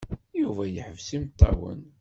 [0.41, 1.81] Yuba yeḥbes imeṭṭawen.